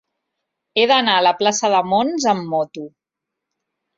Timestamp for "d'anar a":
0.91-1.25